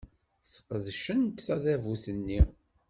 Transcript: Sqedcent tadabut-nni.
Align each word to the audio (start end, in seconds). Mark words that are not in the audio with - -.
Sqedcent 0.51 1.37
tadabut-nni. 1.47 2.41